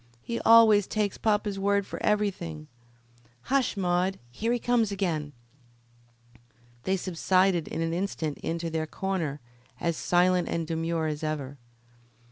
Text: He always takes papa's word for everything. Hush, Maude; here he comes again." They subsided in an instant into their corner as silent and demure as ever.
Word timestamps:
He 0.23 0.39
always 0.39 0.87
takes 0.87 1.19
papa's 1.19 1.59
word 1.59 1.85
for 1.85 2.01
everything. 2.03 2.65
Hush, 3.53 3.77
Maude; 3.77 4.17
here 4.31 4.51
he 4.51 4.57
comes 4.57 4.91
again." 4.91 5.31
They 6.85 6.97
subsided 6.97 7.67
in 7.67 7.81
an 7.83 7.93
instant 7.93 8.39
into 8.39 8.71
their 8.71 8.87
corner 8.87 9.41
as 9.79 9.95
silent 9.95 10.49
and 10.49 10.65
demure 10.65 11.05
as 11.05 11.23
ever. 11.23 11.59